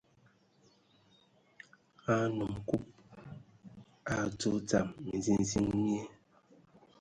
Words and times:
A 2.11 2.13
nnom 2.29 2.53
Kub 2.67 2.83
a 4.11 4.13
adzo 4.23 4.51
dzam 4.67 4.87
minziziŋ 5.05 5.65
mie, 5.83 6.01